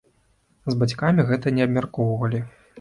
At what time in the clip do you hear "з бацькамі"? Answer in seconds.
0.71-1.27